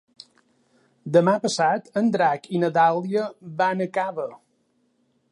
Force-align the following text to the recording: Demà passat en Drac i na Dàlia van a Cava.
Demà 1.17 1.35
passat 1.43 1.91
en 2.01 2.09
Drac 2.15 2.49
i 2.59 2.61
na 2.63 2.71
Dàlia 2.77 3.25
van 3.61 3.85
a 3.85 3.87
Cava. 3.99 4.27